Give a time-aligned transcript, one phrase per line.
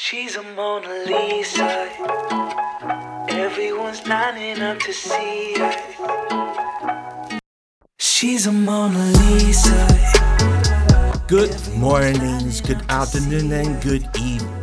[0.00, 1.90] She's a Mona Lisa.
[3.28, 5.74] Everyone's lining up to see her.
[7.98, 9.88] She's a Mona Lisa.
[11.26, 14.57] Good mornings, good afternoon, and good evening,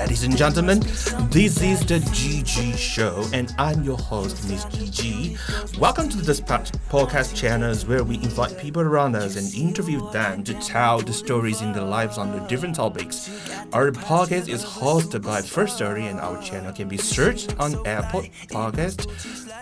[0.00, 0.80] ladies and gentlemen.
[1.28, 5.78] This is the GG Show, and I'm your host, Miss GG.
[5.78, 10.42] Welcome to this pod- podcast channels where we invite people around us and interview them
[10.44, 13.28] to tell the stories in their lives on the different topics.
[13.74, 18.22] Our podcast is hosted by First Story, and our channel can be searched on Apple
[18.48, 19.04] Podcast,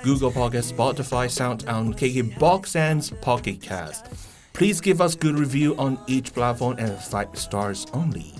[0.05, 4.07] Google Podcast, Spotify, SoundOn, KKBox, and Pocket Cast.
[4.53, 8.35] Please give us good review on each platform and five stars only.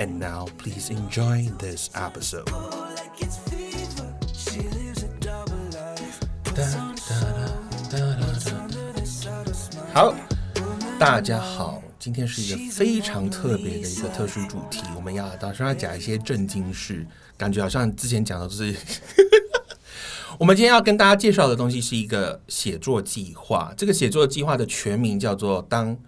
[0.00, 2.48] And now, please enjoy this episode.
[9.92, 10.14] 好，
[11.00, 17.04] 大家好，今天是一个非常特别的一个特殊主题，我们要打算要讲一些正经事，
[17.36, 18.72] 感觉好像之前讲的都是。
[20.38, 25.98] 我们今天要跟大家介绍的东西是一个写作计划，这个写作计划的全名叫做“当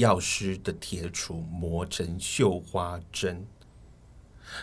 [0.00, 3.46] 药师的铁杵磨成绣花针”。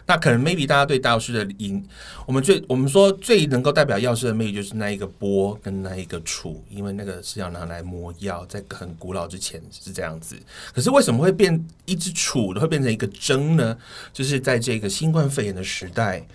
[0.05, 1.81] 那可能 maybe 大家对药师的影，
[2.25, 10.35] 我们最我们说最能够代表药师的魅力就是那一个钵跟那一个杵，因为那个是要拿来磨药，在很古老之前是这样子。
[10.73, 13.77] 可是为什么会变一只杵会变成一个针呢？
[14.11, 16.27] 就是在这个新冠肺炎的时代，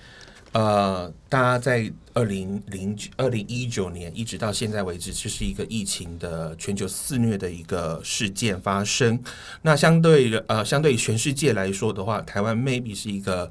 [0.53, 9.19] 呃，大家在二零零二零一九年一直到现在为止，这是一个疫情的全球肆虐的一个事件发生。
[9.63, 13.51] 那相对的呃，相对于全世界来说的话，台湾 maybe 是一个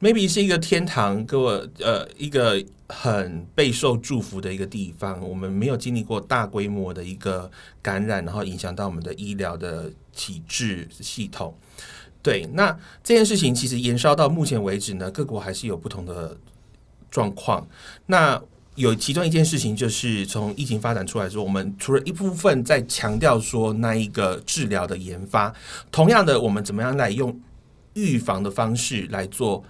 [0.00, 5.20] maybe 是一个天堂，给我呃一个很备受祝福的一个地方。
[5.28, 7.50] 我们没有经历过大规模的一个
[7.82, 11.58] 感染，然后影响到我们的医疗的体制系统。
[12.26, 16.36] 对，那这件事情其实延烧到目前为止呢，各国还是有不同的
[17.08, 17.64] 状况。
[18.06, 18.42] 那
[18.74, 25.54] 有其中一件事情，就是从疫情发展出来之后，我们除了一部分在强调说那一个治疗的研发，
[25.92, 27.40] 同样的，我们怎么样来用
[27.94, 29.62] 预防的方式来做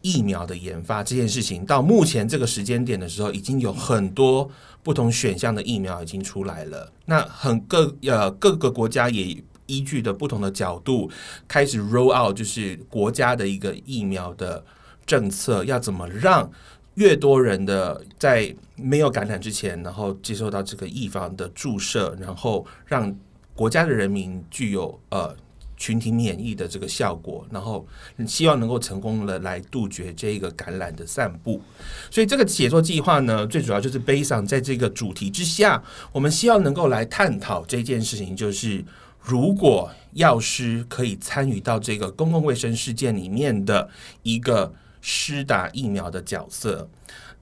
[0.00, 4.50] 疫苗的研发这件事情，到目前这个时间点的时候，已经有很多
[4.82, 6.90] 不同选项的疫苗已经出来了。
[7.04, 9.36] 那很各呃各个国家也
[9.70, 11.08] 依据的不同的角度，
[11.46, 14.64] 开始 roll out 就是国家的一个疫苗的
[15.06, 16.50] 政策，要怎么让
[16.94, 23.14] 越多人的在没有感染之前，然后接受到这个预防的注射，然后让
[23.54, 25.34] 国家的人民具有呃
[25.76, 27.86] 群体免疫的这个效果，然后
[28.26, 31.62] 希望能够成功的来杜绝这个感染的散布。
[32.10, 35.82] 所以这个写作计划呢，最主要就是悲伤在这个主题之下，
[36.12, 38.84] 我们希望能够来探讨这件事情，就是
[39.20, 43.88] 如果药师可以参与到这个公共卫生事件里面的
[44.22, 46.88] 一个施打疫苗的角色。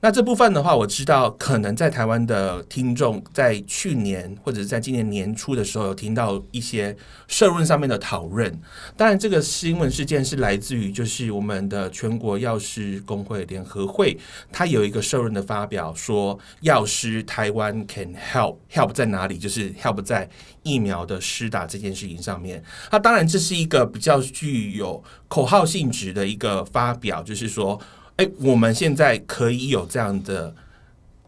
[0.01, 8.61] 那这部分的话，我知道可能在台湾的听众在去年或者是在今年年初的时候，有听到一些社论上面的讨论。
[8.97, 14.17] 当然，这个新闻事件是来自于就是我们的全国药师工会联合会，
[14.53, 19.37] 它有一个社论的发表，说药师台湾 can help help 在哪里？
[19.37, 20.31] 就是 help 在
[20.63, 22.63] 疫苗的施打这件事情上面。
[22.93, 27.81] 那当然，这是一个比较具有口号性质的一个发表，就是说。
[28.19, 30.53] 哎，我们现在可以有这样的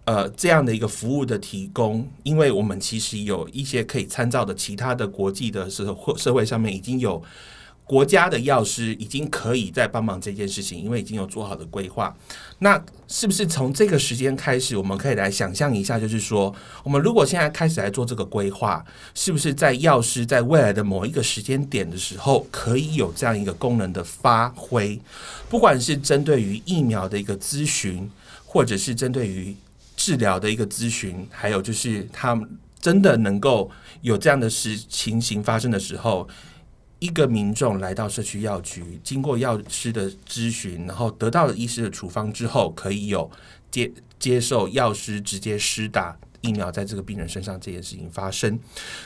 [0.06, 7.22] 呃这样的一个服务的提供，因为我们其实有一些可以参照的其他的国际的社会社会上面已经有
[7.90, 12.16] 国家的药师已经可以在帮忙这件事情，因为已经有做好的规划。
[12.60, 24.96] 那是不是从这个时间开始，我们可以来想象一下，就是说，我们如果现在开始来做这个规划，是不是在药师在未来的某一个时间点的时候，可以有这样一个功能的发挥？
[25.48, 28.08] 不管是针对于疫苗的一个咨询，
[28.46, 29.56] 或者是针对于
[29.96, 32.48] 治疗的一个咨询，还有就是他们
[32.80, 33.68] 真的能够
[34.02, 36.28] 有这样的事情形发生的时候，
[37.00, 43.28] 一个民众来到社区药局，经过药师的咨询，然后得到了医师的处方之后，可以有
[43.70, 48.58] 接接受药师直接施打疫苗在这个病人身上这件事情发生。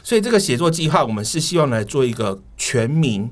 [0.02, 3.30] 所以这个写作计划，我们是希望来做一个全民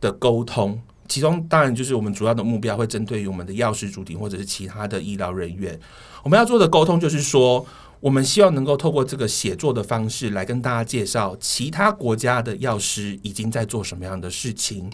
[0.00, 0.80] 的沟通。
[1.06, 5.78] 其中当然就是我们主要的目标会针对于我们的药师主体或者是其他的医疗人员，
[6.22, 7.64] 我们要做的沟通就是说，
[8.04, 14.92] 我们希望能够透过这个写作的方式来跟大家介绍其他国家的药师已经在做什么样的事情，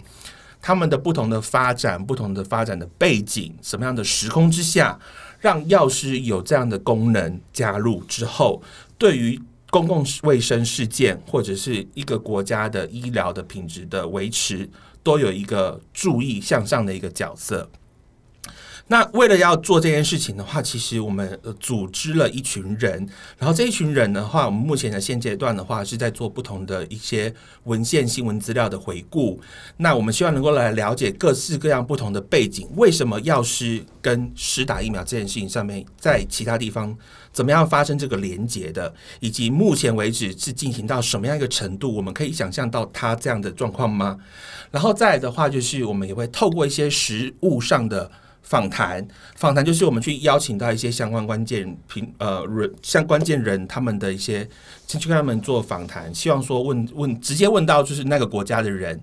[0.61, 4.97] 他们的不同的发展、不同的发展的背景、什么样的时空之下，
[5.41, 8.63] 让药师有这样的功能加入之后，
[8.97, 9.37] 对于
[9.69, 14.69] 公共卫生事件或者是一个国家的医疗的品质的维持。
[15.03, 17.67] 都有一个注意向上的一个角色。
[18.87, 23.07] 那为了要做这件事情的话，其实我们组织了一群人，
[23.37, 27.33] 然后这一群人的话，我们目前的现阶段的话是在做不同的一些
[27.63, 29.39] 文献、新闻资料的回顾。
[29.77, 36.93] 那我们希望能够来了解各式各样不同的背景，为什么药师跟实打疫苗这件事情上面，在其他地方
[37.31, 44.17] 怎么样发生这个连结的，以及目前为止是进行到什么样一个程度，我们可以想象到他这样的状况吗？
[44.69, 48.11] 然后再来的话，就是我们也会透过一些实物上的。
[48.41, 54.47] 访谈，访谈就是我们去邀请到一些相关关键评呃人，像关键人他们的一些，
[54.87, 58.99] 去跟他们做访谈，希望说问问直接问到就是那个国家的人，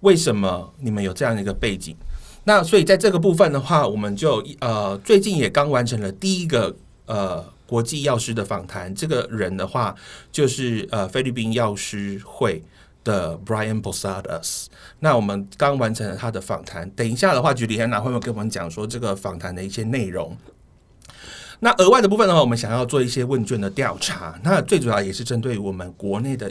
[0.00, 1.96] 为什么你们有这样的一个背景？
[2.44, 6.76] 那所以在这个部分的话，我们就呃最近也刚完成了第一个
[7.06, 9.94] 呃国际药师的访谈，这个人的话
[10.30, 12.62] 就是呃菲律宾药师会。
[13.04, 14.66] 的 Brian Posadas，
[14.98, 16.88] 那我们刚完成了他的访谈。
[16.90, 20.36] 等一下的话，局里安娜会不会跟我们讲说这个访谈的一些内容？
[21.60, 24.38] 那额外的部分的话，我们想要做一些问卷的调查。
[24.42, 26.50] 那最主要也是针对我们国内的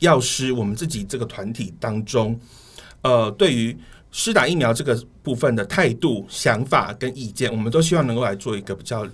[0.00, 2.38] 药师，我们自己这个团体当中，
[3.00, 3.74] 呃，对于
[4.12, 9.04] 施打疫苗这个部分的态度、想法跟意见，我们都希望能够来做一个比较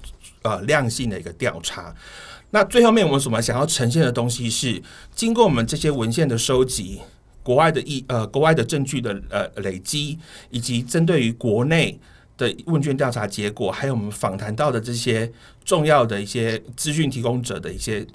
[0.43, 1.95] 呃量性的一个调查。
[2.51, 4.83] 那最后面我们所想要呈现的东西是，
[5.15, 7.01] 经过我们这些文献的收集、
[7.43, 10.19] 国外的疫呃国外的证据的呃累积，
[10.51, 12.01] 以及针对于国内
[12.37, 15.31] 的问卷调查结果，还有我们访谈到的这些
[15.65, 18.07] 重要的一些资讯提供者的一些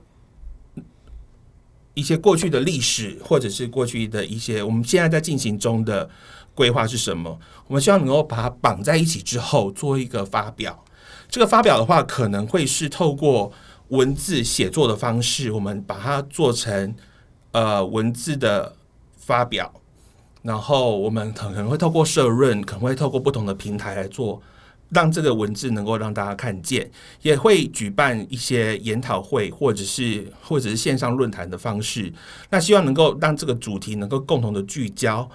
[1.93, 6.09] 一些过去的历史，或者是过去的一些我们现在在进行中的
[6.53, 7.39] 规划是什么？
[7.67, 10.83] 我们希望能够把它绑在一起之后做一个发表。
[11.29, 13.51] 这个发表的话，可能会是透过。
[13.89, 16.95] 文字写作的方式，我们把它做成
[17.51, 18.75] 呃文字的
[19.17, 19.71] 发表，
[20.41, 24.41] 然后我们可能会透过社论，可能会透过不同的平台来做，
[24.89, 26.89] 让这个文字能够让大家看见，
[27.21, 32.11] 也会举办一些研讨会，或者是或者是线上论坛的方式，
[32.49, 35.29] 那希望能够让这个主题能够共同的聚焦，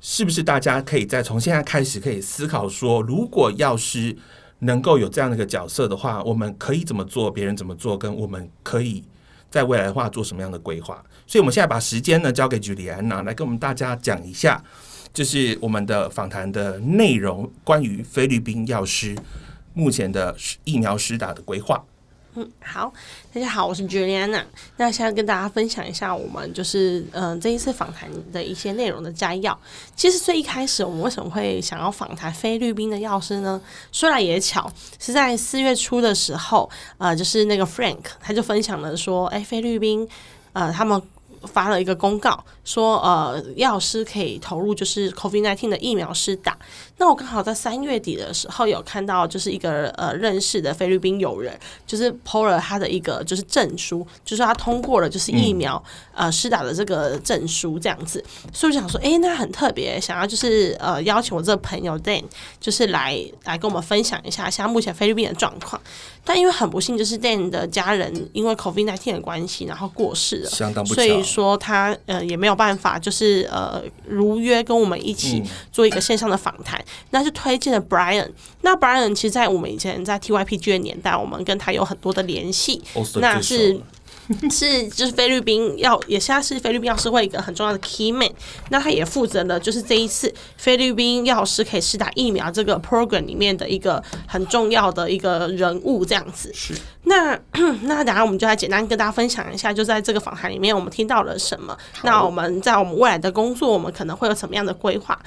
[0.00, 4.16] 是不是大家可以再从现在开始可以思考说，如果药师。
[4.60, 7.30] 能够有这样的一个角色的话，我们可以怎么做？
[7.30, 7.96] 别人怎么做？
[7.96, 9.04] 跟我们可以
[9.48, 11.00] 在未来的话做什么样的规划？
[11.28, 14.60] 所以，我们现在把时间呢交给朱莉安娜来跟我们大家讲一下，
[15.14, 19.16] 就是我们的访谈的内容，关于菲律宾药师
[19.74, 21.84] 目前的疫苗施打的规划。
[22.60, 22.92] 好，
[23.32, 24.42] 大家好，我是 Juliana。
[24.76, 29.58] 那现在跟大家分享一下我们就是嗯这一次访谈的一些内容的摘要。
[29.94, 33.60] 其实最一开始我们为什么会想要访谈菲律宾的药师呢？
[33.92, 36.68] 说来也巧，是在四月初的时候，
[36.98, 40.08] 呃，就是那个 Frank 他就分享了说，哎，菲律宾
[40.52, 41.00] 呃他们。
[41.44, 46.54] 发了一个公告，说呃，药师可以投入就是 COVID-19 的疫苗施打。
[46.98, 55.82] 那我刚好在三月底的时候有看到，就是一个呃认识的菲律宾友人，就是 PO 了他的一个就是证书，就是他通过了就是疫苗
[56.12, 58.22] 呃施打的这个证书这样子。
[58.52, 62.24] 所以我想说，哎，那很特别，想要就是呃邀请我这个朋友 Dan，
[62.60, 65.80] 就是来来跟我们分享一下现在目前菲律宾的状况。
[66.24, 76.78] 但因为很不幸，就是 Dan 的家人因为 COVID-19 的关系，然后过世了，相当不所以说他呃也没有办法，就是呃如约跟我们一起做一个线上的访谈。
[77.10, 78.28] 那就推荐了 Brian。
[78.62, 82.82] 那 Brian 其实，在我们以前在 TYPG 的年代，我们跟他有很多的联系。
[83.20, 83.80] 那是。
[84.50, 88.30] 是，就是菲律宾要也现在是菲律宾药师会一个很重要的 key man，
[88.68, 96.52] 那他也负责了，就是这一次菲律宾药师可以施打疫苗这个 program 里面的一个很重要的一个人物，这样子。
[96.52, 96.74] 是。
[97.04, 97.38] 那
[97.84, 101.76] 那等下我们就来简单跟大家分享一下，就在这个访谈里面我们听到了什么。
[102.02, 105.18] 那我们在我们未来的工作，我们可能会有什么样的规划？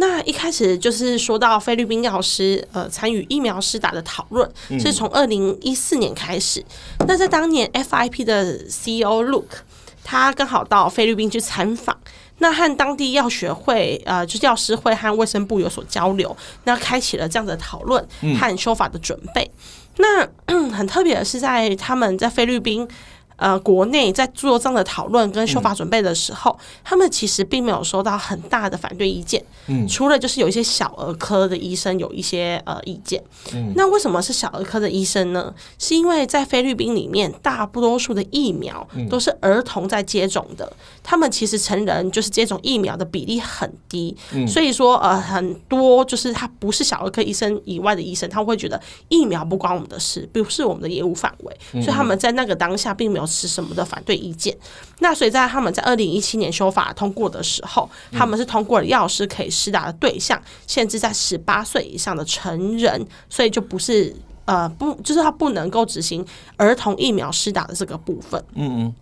[0.00, 6.64] 那一开始就是说到菲律宾药师呃参与疫苗施打的讨论，是从二零一四年开始。
[7.08, 9.58] 那在当年 FIP 的 CEO Luke，
[10.04, 11.98] 他刚好到菲律宾去参访，
[12.38, 18.06] 那和当地药学会呃就药师会和卫生部有所交流，那开启了这样的讨论
[18.38, 19.50] 和修法的准备。
[19.96, 20.24] 那
[20.70, 22.86] 很特别的是，在他们在菲律宾。
[23.38, 29.42] 呃，国内在做这样的讨论跟修法准备的时候，他们其实并没有收到很大的反对意见。
[29.68, 33.22] 嗯，除了就是有一些小儿科的医生有一些呃意见。
[33.54, 35.54] 嗯，那为什么是小儿科的医生呢？
[35.78, 40.72] 是因为在菲律宾里面，大多数的疫苗都是儿童在接种的，
[41.04, 44.16] 他们其实成人就是接种疫苗的比例很低。
[44.32, 53.27] 嗯，所以说呃，很多就是他不是小儿科医生以外的医生，他会觉得疫苗不关我们的事，不是我们的业务范围，所以他们在那个当下并没有。
[53.28, 54.56] 持什么的反对意见。
[55.00, 64.14] 那所以在他们在二零一七年修法通过的时候，他们是通过了药师可以施打的对象限制在十八岁以上的成人，所以就不是
[64.46, 66.24] 呃不就是他不能够执行
[66.56, 68.42] 儿童疫苗施打的这个部分。
[68.54, 68.94] 嗯嗯，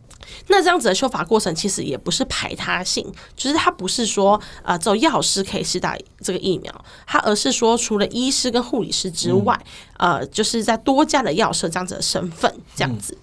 [0.48, 3.06] 那这样子的修法过程其实也不是排他性，
[3.36, 9.58] 就是他不是说呃只有药师可以施打这个疫苗，他而是说除了医师跟护理师之外，
[9.98, 13.16] 呃，就是在多家的药师这样子的身份这样子。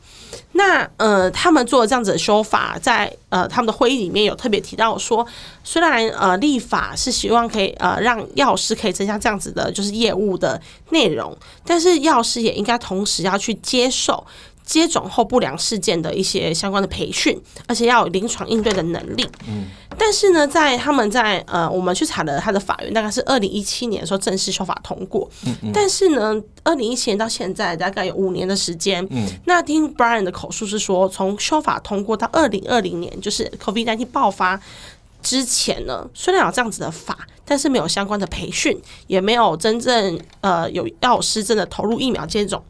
[0.53, 5.25] 那呃，他们做这样子的修法，在呃他们的会议里面有特别提到说，
[5.63, 11.35] 虽然呃立法是希望可以呃让药师可以增加这样子的就是业务的内容，
[11.65, 14.25] 但是药师也应该同时要去接受。
[14.65, 19.27] 接种后不良事件的一些相关的培训，而且要有临床应对的能力。
[19.47, 19.65] 嗯，
[19.97, 25.29] 但是呢，在他们在呃，我们去查了他的法院，大概是二零一七年的时候正式修法通过。
[25.45, 25.71] 嗯嗯。
[25.73, 29.05] 但是呢，二零一七年到现在大概有五年的时间。
[29.11, 29.27] 嗯。
[29.45, 34.59] 那听 Brian 的口述是说，从修法通过到二零二零年，就是 COVID-19 爆发
[35.21, 42.63] 之前呢，虽然有这样子的法，但是没有相关的培训，也没有真正呃有药师真的投入疫苗接种。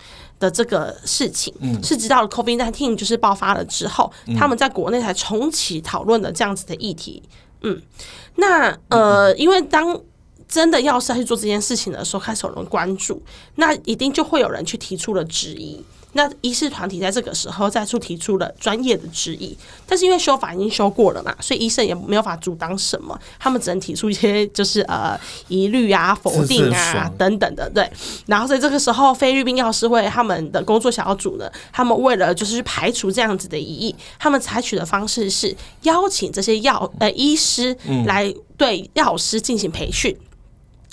[0.44, 7.24] 的这个事情，是直到 COVID nineteen 就是爆发了之后，他们在国内才重启讨论的这样子的议题。
[7.62, 7.82] 嗯，
[8.36, 9.98] 那呃，因为当
[10.46, 13.24] 真的要是要去做这件事情的时候，开始有人关注，
[13.56, 15.82] 那一定就会有人去提出了质疑。
[16.13, 27.89] 那医师团体在这个时候再次提出了专业的质疑，但是因为修法已经修过了嘛，所以医生也没有法阻挡什么，他们只能提出一些就是呃疑虑啊、否定啊等等的，对。
[28.27, 40.15] 然后在这个时候，菲律宾药师会他们的工作小组呢，他们为了就是去排除这样子的疑义，他们采取的方式是邀请这些药呃医师来对药师进行培训。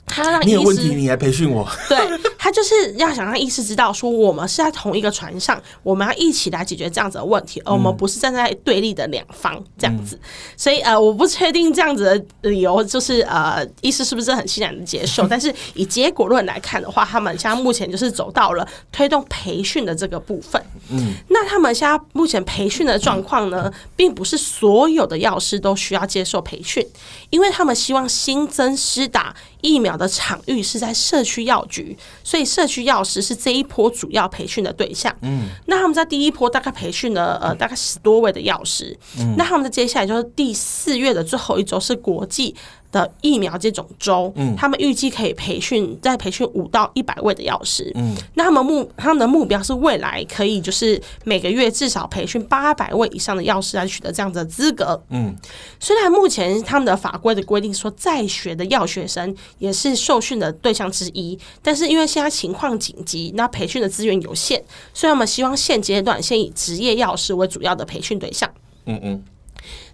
[0.07, 1.69] 他让你有问题，你来培训我。
[1.89, 1.97] 对
[2.43, 10.19] 他就是要想让医师知道，说我们是在同一个船上，我们要一起来解决这样子的问题，而我们不是站在对立的两方这样子。
[10.57, 15.27] 所以呃，我不确定这样子的理由就是呃，医师是不是很欣然的接受？
[15.29, 20.59] 但是以结果论来看的话，他们现在目前就是走到了推动培训的这个部分。
[20.89, 26.83] 嗯，那他们现在目前培训的状况呢，并不是所有的药师都需要接受培训，
[27.29, 29.37] 因为他们希望新增施打。
[29.63, 31.95] 疫苗的场域是在社区药局，
[32.31, 35.13] 所以社区药师是这一波主要培训的对象。
[35.23, 38.97] 嗯，那他们在第一波大概培训了呃大概十多位的药师。
[39.19, 42.55] 嗯，那他们的接下来就是第四月的最后一周是国际。
[42.93, 55.35] 的疫苗接种周，嗯，他们预计可以培训再培训五到一百位的药师，嗯，那他们目他们的目标是未来可以就是每个月至少培训八百位以上的药师来取得这样的资格，嗯，
[55.79, 68.51] 虽然目前他们的法规的规定说在学的药学生也是受训的对象之一，但是因为现在情况紧急，那培训的资源有限，所以我们希望现阶段先以职业药师为主要的培训对象，
[68.87, 69.23] 嗯嗯。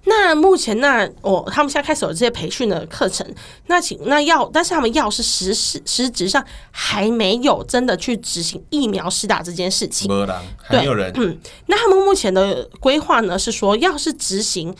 [0.08, 3.26] 那目前那我他们现在开始有这些培训的课程，
[3.66, 10.08] 那请那要，但是他们要是实实实质上还没有真的去执行疫苗施打这件事情，
[10.70, 11.12] 对，有人。
[11.16, 11.36] 嗯，
[11.66, 14.72] 那他们目前的规划呢是说，要是执行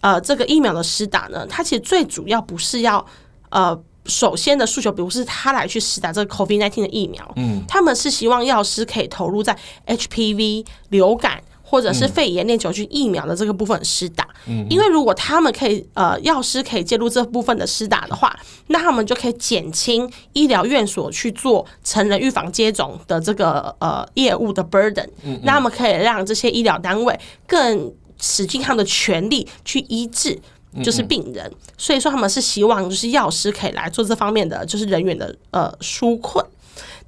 [0.00, 3.06] 呃这个疫苗的施打呢，它其实最主要不是要
[3.50, 11.40] 呃首先的诉求，比如是他来去施打这个 COVID nineteen 的疫苗，嗯，他们是希望药师可以投入在 HPV 流感。
[11.72, 14.28] 或者是肺炎链球菌疫苗的这个部分施打，
[14.68, 25.08] 因为如果他们可以呃药师可以介入这部分的施打的话，那他们就可以减轻医疗院所去做成人预防接种的这个呃业务的 burden，
[25.44, 30.38] 那他们可以让这些医疗单位更使尽他们的全力去医治
[30.84, 36.44] 就是病人，所以说他们是希望就是药师可以来做这方面的就是人员的呃纾困。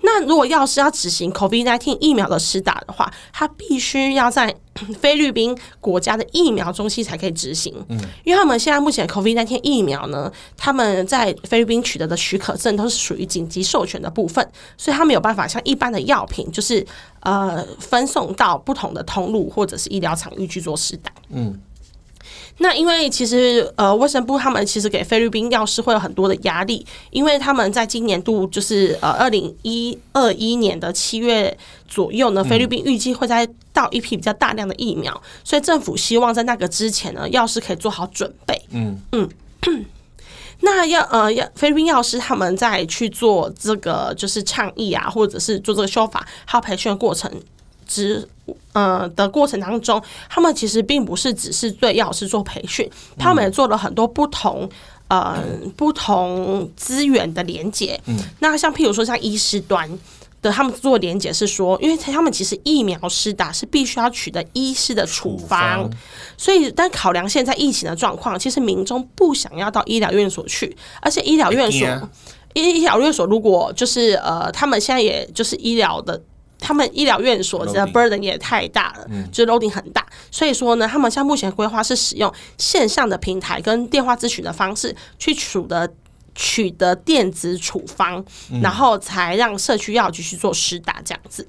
[0.07, 4.55] 那如果要是要执行 COVID-19 疫苗的施打的话，它必须要在
[5.01, 7.75] 菲律宾国家的疫苗中心才可以执行。
[7.89, 14.47] 嗯，因为他们现在目前 COVID-19 疫苗呢，他们在菲律宾取得的许可证都是属于紧急授权的部分，
[14.77, 16.85] 所以他没有办法像一般的药品，就是
[17.21, 21.11] 呃分送到不同的通路或者是医疗场域去做施打。
[21.31, 21.59] 嗯。
[22.59, 31.57] 那因为其实呃，卫生部他们其实给菲律宾药师会有很多的压力，因为他们在今年度就是呃二零一二一年的七月
[31.89, 38.63] 左右呢，菲律宾预计会在到一批比较大量的疫苗，所以政府希望在那个之前呢，药师可以做好准备。
[38.71, 39.29] 嗯嗯，
[40.61, 47.29] 那要呃要菲律宾药师他们在去做这个就是倡议啊，或者是做这个修法还有培训的过程。
[47.87, 48.29] 之
[48.73, 52.89] 呃的过程当中，他们其实并不是只是对药师做培训，
[53.19, 54.69] 他们也做了很多不同
[55.09, 55.43] 呃
[55.77, 58.01] 不同资源的连接。
[58.07, 59.89] 嗯，那像譬如说像医师端
[60.43, 65.89] 的他们做连接是说，因为他们其实疫苗施打是必须要取得医师的处方，
[66.37, 71.89] 所以但考量现在疫情的状况，其实民众不想要到医疗院所去，而且医疗院所
[72.53, 76.21] 医医疗院所如果就是呃，他们现在也就是医疗的。
[76.65, 85.87] 他们医疗院所的 burden 也太大了，就是 loading 很大，所以说呢，他们像目前规划是使用线上的平台跟电话咨询的方式去取得
[86.35, 88.25] 取得电子处方，
[88.63, 91.47] 然后才让社区药局去做施打这样子。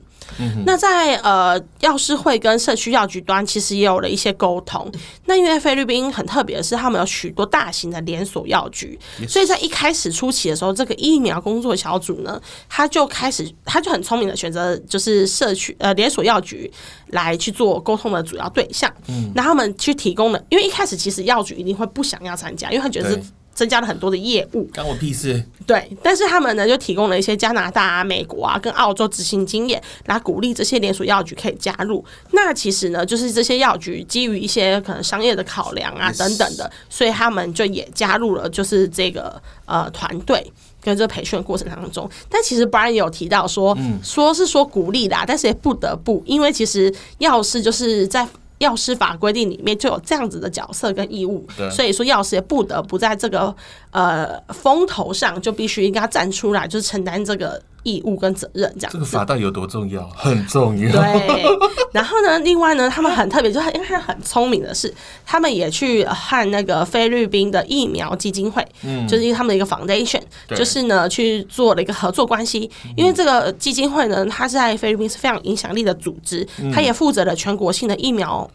[0.65, 4.91] 那在呃药师会跟社区药局端其实也有了一些沟通。
[5.25, 8.99] 那因为菲律宾很特别的是，他们有许多大型的连锁药局，
[9.29, 16.71] 所以在一开始初期的时候，这个疫苗工作小组呢，他就开始他就很聪明的选择就是社区呃连锁药局
[17.09, 18.91] 来去做沟通的主要对象。
[19.07, 23.23] 嗯那他们去提供了，因为一开始其实药局一定会不想要参加，因为他觉得是对
[23.55, 24.65] 增加了很多的业务。
[24.71, 25.43] 干我屁事！
[25.65, 32.05] 对，但是他们呢就提供了一些加拿大啊、美国啊跟澳洲执行经验，来鼓励这些连锁药局可以加入。
[32.31, 40.51] 那其实呢，就是这些药局基于一些可能商业的考量啊等等的，所以他们就也加入了就是这个呃团队。
[40.81, 48.27] 跟这个培训过程当中，但其实 Brian 也有提到说，说是说鼓励啦，但是也不得不，因为其实药师就是在
[48.59, 53.53] 药师法规定里面就有这样子的角色跟义务对，所以说药师也不得不在这个
[53.91, 58.97] 呃风头上就必须应该站出来，就是承担这个义务跟责任这样子。
[58.97, 60.05] 这个法到底有多重要？
[60.09, 60.91] 很重要。
[60.91, 61.45] 对，
[61.93, 64.93] 然后呢，另外呢，他们很特别，就是因为他很聪明的是，
[65.25, 72.69] 他们也去和那个菲律宾的疫苗基金会，嗯就是他们的一个 foundation，就是呢去做了一个合作关系。
[72.97, 78.49] 因为这个基金会呢，它是在菲律宾是非常有影响力的组织，它也负责了全国性的疫苗。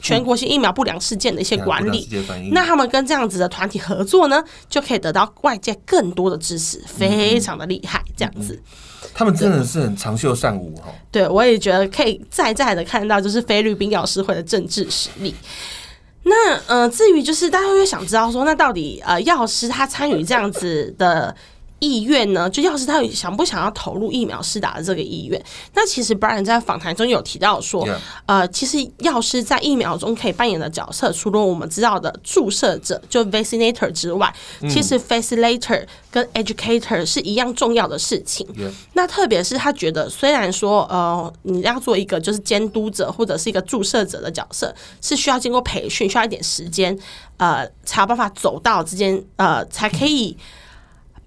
[0.00, 2.08] 全国性疫苗不良事件的一些管理，
[2.52, 8.02] 那他们跟这样子的团体合作呢，就可以得到外界更多的支持，非常的厉害。
[8.16, 8.60] 这样子，
[9.14, 10.92] 他们真的是很长袖善舞哈。
[11.10, 15.34] 对我也觉得可以再再的看到，就是菲律宾药师会的政治实力。
[16.22, 21.34] 那呃，至于就是大家会想知道说，那到底呃药师他参与这样子的
[21.80, 22.48] 意愿呢？
[22.48, 25.42] 就药师他有想不想要投入疫苗施打的这个意愿？
[25.74, 27.88] 那其实 Brian 在访谈中有提到说
[28.26, 34.32] 呃，其实药师在疫苗中可以扮演的角色，除了我们知道的注射者就 vaccinator 之外，
[34.68, 38.46] 其实 facilitator 跟 educator 是一样重要的事情。
[38.92, 46.96] 那特别是他觉得，虽然说呃，你要做一个就是监督者或者是一个注射者的角色，是需要经过培训，需要一点时间，
[47.38, 50.36] 呃，才有办法走到之间，呃，才可以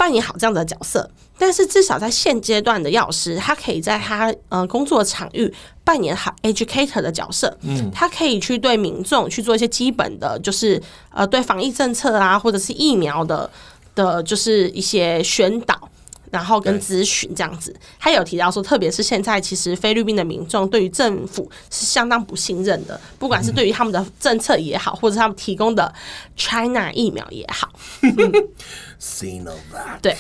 [0.04, 1.10] 扮演好这样的角色。
[1.38, 13.50] 但是至少在现阶段的药师，他可以在他呃工作场域扮演好 educator 的角色，嗯，他可以去对民众去做一些基本的，就是呃对防疫政策啊，或者是疫苗的
[13.96, 15.90] 的，就是一些宣导。
[16.34, 16.84] 然后跟对。
[16.84, 25.94] 咨询这样子，他有提到说，特别是现在，其实菲律宾的民众对于政府是相当不信任的，不管是对于他们的政策也好，或者他们提供的
[26.36, 27.72] China 疫苗也好。
[30.02, 30.18] 对，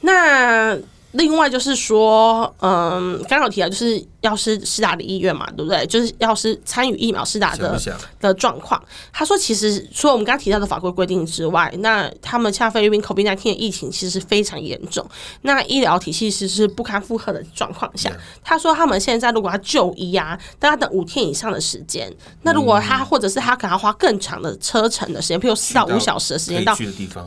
[0.00, 0.76] 那
[1.12, 5.86] 另外就是说，嗯，刚刚有提到就是药师施打的意愿嘛，对不对？
[5.86, 7.80] 就是药师参与疫苗施打的？
[8.20, 8.82] 的状况。
[9.12, 15.04] 他说，其实除了我们刚刚提到的法规规定之外，那他们像菲律宾 COVID-19 的疫情其实是非常严重，
[15.42, 22.12] 那医疗体系其实是不堪负荷的状况下他说他们现在如果要就医啊，大概等五天以上的时间。
[22.42, 26.76] 那如果他或者是他可能要花更长的车程的时间，譬如四到五小时的时间到。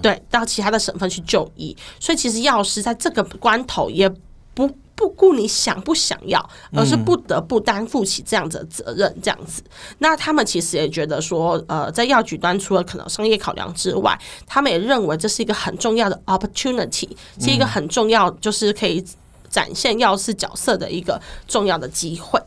[0.01, 1.75] 对，到其他的省份去就医。
[1.99, 4.09] 所以其实药师在这个关头也
[4.53, 9.61] 不不顾你想不想要，而是不得不担负起这样子的责任，这样子。
[9.97, 17.09] 那他们其实也觉得说，呃，在药局端除了可能商业考量之外，他们也认为这是一个很重要的 opportunity，
[17.41, 19.03] 是一个很重要，就是可以
[19.49, 22.41] 展现药师角色的一个重要的机会。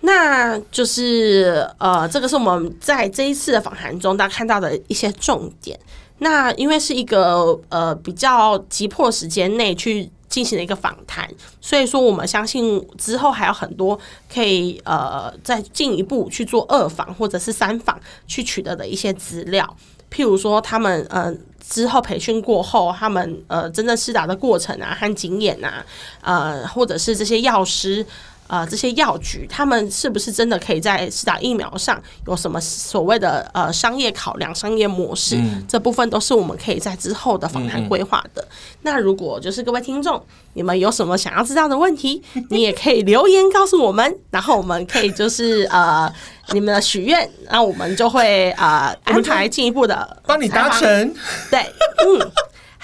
[0.00, 5.78] 那就是呃，这个是我们在这一次的访谈中大家看到的一些重点。
[6.18, 11.26] 那因为是一个呃比较急迫时间内去进行了一个访谈，
[11.62, 13.98] 所以说我们相信之后还有很多
[14.30, 19.76] 可以呃再进一步去做二访或者是三访去取得的一些资料，
[20.12, 21.34] 譬如说他们呃
[21.66, 25.82] 之后培训过后，他们呃真正施打的过程啊和经验啊，
[26.20, 28.04] 呃或者是这些药师。
[28.48, 35.36] 呃，这些药局他们是不是真的可以在施打疫苗上有什么所谓的呃商业考量、商业模式？
[35.68, 38.46] 这部分都是我们可以在之后的访谈规划的。
[38.82, 40.22] 那如果就是各位听众，
[40.54, 46.12] 你们有什么想要知道的问题，你也可以留言告诉我们，然后我们可以就是呃
[46.52, 51.14] 你们的许愿，那我们就会呃安排进一步的帮你达成。
[51.50, 51.60] 对，
[52.06, 52.30] 嗯。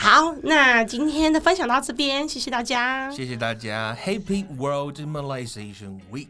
[0.03, 3.09] 好，那今天的分享到这边，谢谢大家。
[3.13, 6.27] 谢谢大家，Happy World Malaysian Week。